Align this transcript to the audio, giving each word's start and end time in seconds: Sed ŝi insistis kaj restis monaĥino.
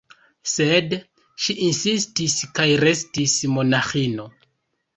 Sed 0.51 0.95
ŝi 1.43 1.57
insistis 1.67 2.39
kaj 2.61 2.67
restis 2.87 3.39
monaĥino. 3.59 4.31